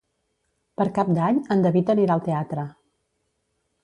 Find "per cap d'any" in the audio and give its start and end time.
0.81-1.37